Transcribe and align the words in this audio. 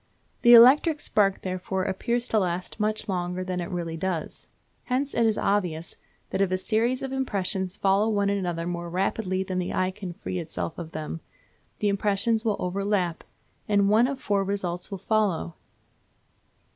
The 0.41 0.55
electric 0.55 0.99
spark, 0.99 1.43
therefore, 1.43 1.83
appears 1.83 2.27
to 2.29 2.39
last 2.39 2.79
much 2.79 3.07
longer 3.07 3.43
than 3.43 3.59
it 3.61 3.69
really 3.69 3.97
does. 3.97 4.47
Hence 4.85 5.13
it 5.13 5.27
is 5.27 5.37
obvious 5.37 5.95
that 6.31 6.41
if 6.41 6.51
a 6.51 6.57
series 6.57 7.03
of 7.03 7.11
impressions 7.11 7.77
follow 7.77 8.09
one 8.09 8.27
another 8.31 8.65
more 8.65 8.89
rapidly 8.89 9.43
than 9.43 9.59
the 9.59 9.75
eye 9.75 9.91
can 9.91 10.13
free 10.13 10.39
itself 10.39 10.79
of 10.79 10.93
them, 10.93 11.21
the 11.77 11.87
impressions 11.89 12.43
will 12.43 12.57
overlap, 12.57 13.23
and 13.69 13.89
one 13.89 14.07
of 14.07 14.19
four 14.19 14.43
results 14.43 14.89
will 14.89 14.97
follow. 14.97 15.53